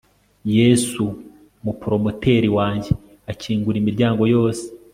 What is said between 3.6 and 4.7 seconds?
imiryango yose